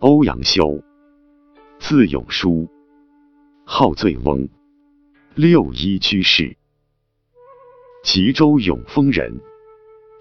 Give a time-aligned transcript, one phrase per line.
[0.00, 0.82] 欧阳修，
[1.78, 2.70] 字永叔，
[3.66, 4.48] 号醉翁，
[5.34, 6.56] 六一居士，
[8.02, 9.38] 吉州永丰人，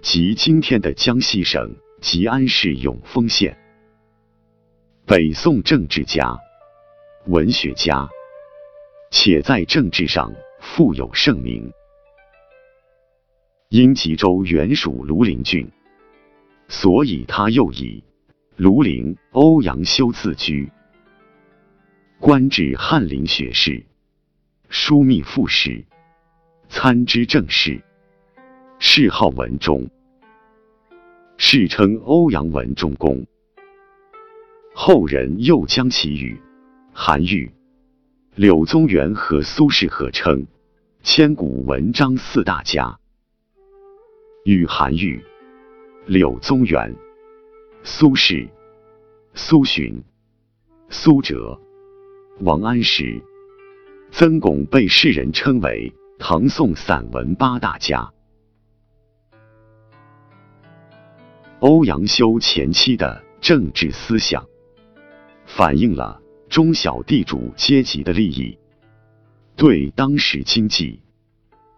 [0.01, 1.77] 即今天的江西省。
[2.01, 3.57] 吉安市永丰县。
[5.05, 6.37] 北宋政治家、
[7.27, 8.09] 文学家，
[9.11, 10.33] 且在政治上。
[10.59, 11.71] 富有盛名。
[13.69, 15.71] 因吉州原属庐陵郡，
[16.67, 18.03] 所以他又以
[18.59, 20.69] 庐陵欧阳修自居。
[22.19, 23.85] 官至翰林学士、
[24.69, 25.85] 枢密副使、
[26.67, 27.81] 参知政事，
[28.77, 29.89] 谥号文忠，
[31.37, 33.25] 世称欧阳文忠公。
[34.73, 36.37] 后人又将其与
[36.91, 37.49] 韩愈、
[38.35, 40.45] 柳宗元和苏轼合称。
[41.01, 42.99] 千古文章四大家。
[44.43, 45.23] 与韩愈、
[46.07, 46.93] 柳宗元、
[47.83, 48.49] 苏轼、
[49.33, 50.03] 苏洵、
[50.89, 51.59] 苏辙、
[52.41, 53.21] 王安石、
[54.11, 58.11] 曾巩被世人称为唐宋散文八大家。
[61.59, 64.45] 欧阳修前期的政治思想，
[65.45, 68.57] 反映了中小地主阶级的利益，
[69.55, 71.01] 对当时经济、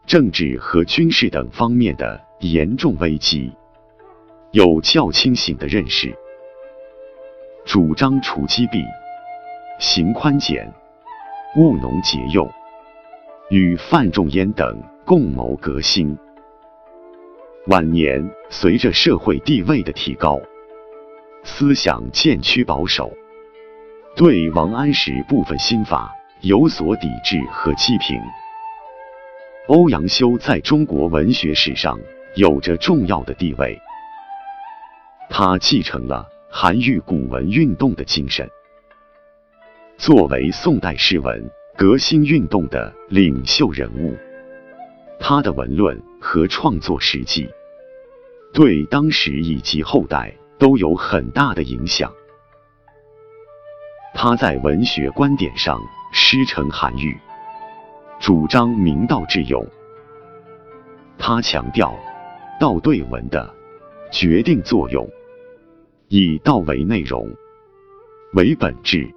[0.05, 2.21] 政治和军事等方面的。
[2.43, 3.51] 严重危机，
[4.51, 6.17] 有较清醒的认识，
[7.71, 8.83] 主张除积弊、
[9.79, 10.69] 行宽减、
[11.55, 12.45] 务农节用，
[13.49, 16.17] 与范仲淹等共谋革新。
[17.67, 20.37] 晚年随着社会地位的提高，
[21.45, 23.09] 思想渐趋保守，
[24.17, 28.19] 对王安石部分新法有所抵制和批评。
[29.69, 31.97] 欧阳修在中国文学史上。
[32.35, 33.77] 有着重要的地位，
[35.29, 38.47] 他继承了韩愈古文运动的精神，
[39.97, 44.17] 作为宋代诗文革新运动的领袖人物，
[45.17, 47.49] 他的文论和创作实际
[48.53, 52.11] 对当时以及后代都有很大的影响。
[54.13, 55.81] 他在文学观点上
[56.11, 57.17] 师承韩愈，
[58.19, 59.65] 主张明道致用，
[61.17, 61.97] 他强调。
[62.59, 63.51] 道对文的
[64.11, 65.09] 决定作用，
[66.13, 67.37] 以道为内容，
[68.33, 69.09] 为本质，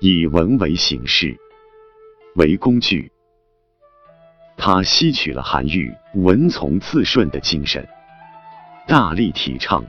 [0.00, 1.38] 以文为形式，
[2.34, 3.12] 为工具。
[4.56, 7.88] 他吸取了韩愈文从字顺的精神，
[8.88, 9.84] 大力提倡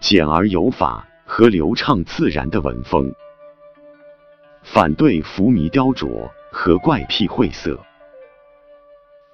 [0.00, 3.12] 简而有法和流畅自然的文风，
[4.62, 7.78] 反对浮靡雕琢和怪癖晦涩。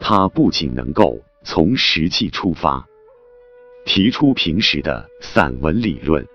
[0.00, 1.22] 他不仅能够。
[1.44, 2.84] 从实际出发，
[3.86, 6.26] 提出平时的散文理论，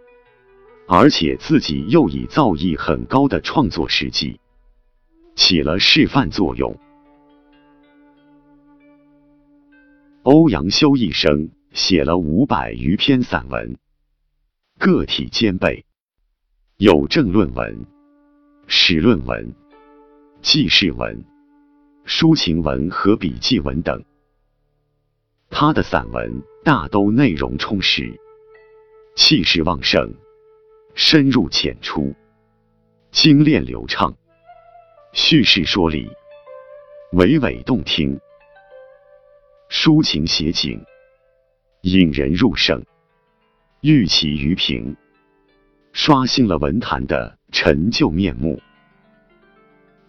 [0.87, 4.39] 而且自己又以造诣很高的创作实际，
[5.35, 6.75] 起了示范作用。
[10.23, 13.77] 欧阳修一生写了五百余篇散文，
[14.79, 15.85] 个体兼备，
[16.77, 17.85] 有政论文、
[18.65, 19.53] 史论文、
[20.41, 21.25] 记事文、
[22.05, 24.05] 抒情文和笔记文等。
[25.49, 28.19] 他的散文大都内容充实，
[29.15, 30.13] 气势旺盛，
[30.93, 32.13] 深入浅出，
[33.11, 34.15] 精炼流畅，
[35.11, 36.07] 叙事说理，
[37.13, 38.19] 娓娓动听，
[39.71, 40.85] 抒情写景，
[41.81, 42.85] 引人入胜，
[43.81, 44.95] 寓其于平，
[45.93, 48.61] 刷新了文坛的陈旧面目。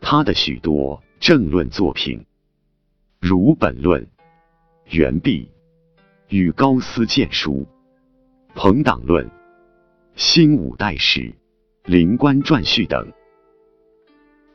[0.03, 2.27] 他的许多政论作品，
[3.21, 4.03] 如《本论》。
[4.91, 5.49] 原弼
[6.33, 7.67] 与高斯谏书、
[8.55, 9.31] 朋党论、
[10.15, 11.31] 新五代史、
[11.85, 13.13] 灵官传序等，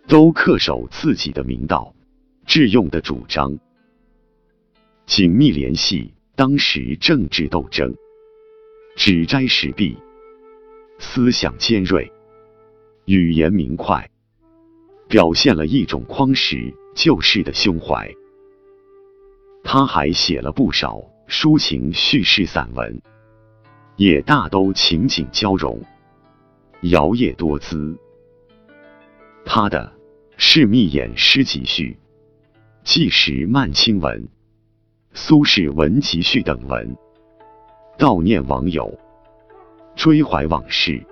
[0.07, 1.93] 都恪守自己的明道、
[2.47, 3.55] 致用的主张，
[5.05, 7.93] 紧密联系当时政治斗争，
[8.95, 9.95] 指摘时弊，
[10.97, 12.11] 思想尖锐，
[13.05, 14.09] 语言明快，
[15.07, 18.11] 表现了一种匡时救世的胸怀。
[19.63, 23.02] 他还写了不少抒情叙事散文，
[23.97, 25.82] 也大都情景交融，
[26.82, 27.97] 摇曳多姿。
[29.46, 29.94] 他的
[30.38, 31.97] 《是密演诗集序》
[32.84, 34.22] 《纪实慢清文》
[35.14, 36.96] 《苏轼文集序》等文，
[37.97, 38.97] 悼念网友，
[39.96, 41.06] 追怀往事，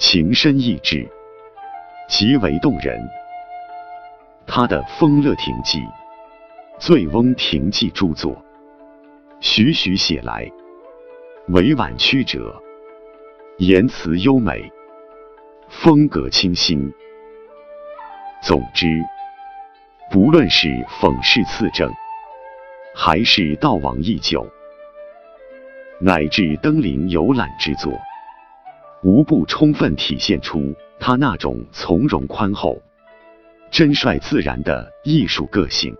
[0.00, 1.08] 情深意志，
[2.08, 3.00] 极为动人。
[4.48, 5.78] 他的《丰乐亭记》。
[6.84, 8.44] 《醉翁亭记》著作，
[9.44, 10.48] 徐徐写来，
[11.48, 12.62] 委婉曲折，
[13.58, 14.70] 言辞优美，
[15.68, 16.92] 风格清新。
[18.40, 18.86] 总之，
[20.12, 20.68] 不论是
[21.00, 21.92] 讽世刺正，
[22.94, 24.46] 还是悼亡忆旧，
[26.00, 27.92] 乃至登临游览之作，
[29.02, 32.80] 无不充分体现出他那种从容宽厚、
[33.72, 35.92] 真率自然的艺术个性。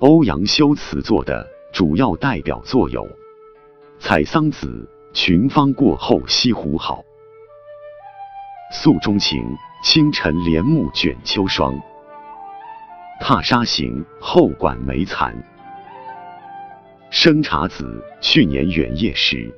[0.00, 3.04] 欧阳修词作的主要代表作有
[3.98, 7.02] 《采桑子》《群芳过后西湖好》
[8.80, 9.42] 《诉衷情》
[9.82, 11.74] 《清晨帘幕卷秋霜》
[13.20, 15.34] 《踏沙行》《后馆梅残》
[17.10, 17.84] 《生查子》
[18.20, 19.36] 《去年远夜时》《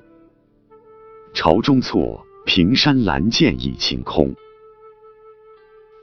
[1.34, 2.00] 朝中错》
[2.46, 4.28] 《平山蓝剑已晴空》《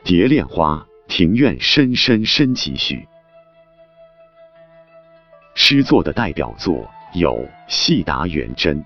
[0.04, 2.98] 蝶恋花》《庭院深深深几许》。
[5.70, 7.36] 诗作的代表作有
[7.68, 8.74] 《戏答元稹》《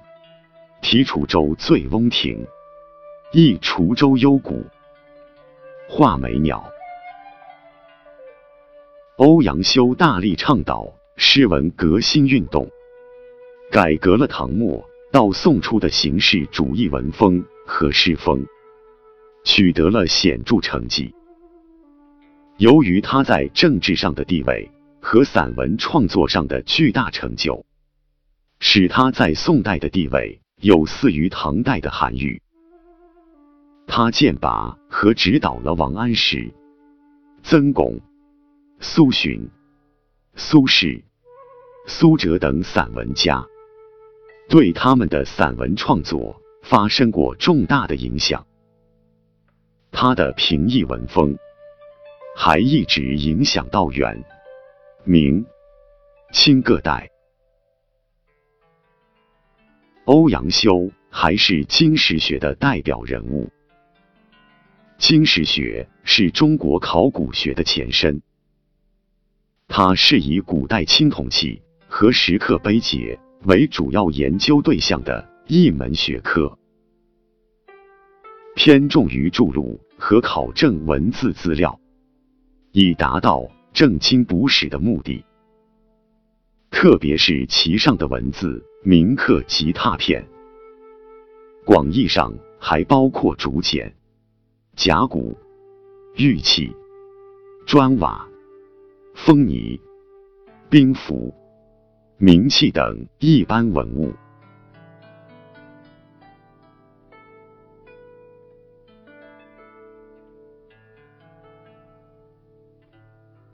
[0.82, 2.36] 题滁州醉翁亭》
[3.34, 4.56] 《忆滁州幽谷》
[5.88, 6.58] 《画眉鸟》。
[9.24, 12.68] 欧阳修大力倡导诗文革新运动，
[13.72, 18.44] 改革了唐末到宋初的形式主义文风和诗风，
[19.44, 21.14] 取得了显著成绩。
[22.58, 24.68] 由于他在政治上的地位。
[25.12, 27.66] 和散文创作上的巨大成就，
[28.62, 32.42] 使他在宋代的地位有似于唐代的韩愈。
[33.88, 36.54] 他荐拔和指导了王安石、
[37.44, 38.00] 曾巩、
[38.80, 39.50] 苏洵、
[40.36, 41.04] 苏轼、
[41.88, 43.46] 苏辙等散文家，
[44.48, 48.48] 对他们的散文创作发生过重大的影响。
[49.92, 51.38] 他的平易文风
[52.34, 54.24] 还一直影响到元。
[55.04, 55.44] 明、
[56.32, 57.10] 清各代，
[60.06, 63.50] 欧阳修还是经史学的代表人物。
[65.00, 68.22] 经史学是中国考古学的前身，
[69.68, 76.60] 它是以古代青铜器和石刻碑碣为主要研究对象的一门学科，
[78.56, 81.80] 偏重于注录和考证文字资料，
[82.72, 83.50] 以达到。
[83.74, 85.24] 正经补史的目的，
[86.70, 90.28] 特别是其上的文字铭刻及拓片，
[91.66, 93.96] 广义上还包括竹简、
[94.76, 95.38] 甲骨、
[96.16, 96.76] 玉器、
[97.66, 98.28] 砖瓦、
[99.16, 99.80] 风泥、
[100.70, 101.34] 兵符、
[102.18, 104.14] 名器等一般文物。